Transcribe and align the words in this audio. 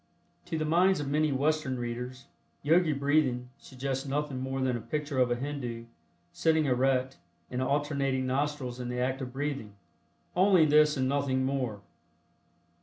To 0.45 0.57
the 0.57 0.65
minds 0.65 0.99
of 0.99 1.07
many 1.07 1.31
Western 1.31 1.77
readers, 1.77 2.25
"Yogi 2.63 2.91
Breathing" 2.91 3.49
suggests 3.59 4.03
nothing 4.03 4.39
more 4.39 4.59
than 4.59 4.75
a 4.75 4.81
picture 4.81 5.19
of 5.19 5.29
a 5.29 5.35
Hindu, 5.35 5.85
sitting 6.33 6.65
erect, 6.65 7.17
and 7.51 7.61
alternating 7.61 8.25
nostrils 8.25 8.79
in 8.79 8.89
the 8.89 8.99
act 8.99 9.21
of 9.21 9.31
breathing. 9.31 9.75
"Only 10.35 10.65
this 10.65 10.97
and 10.97 11.07
nothing 11.07 11.45
more." 11.45 11.81